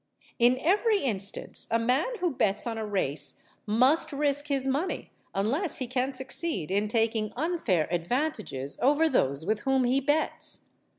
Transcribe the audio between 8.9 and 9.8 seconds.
those with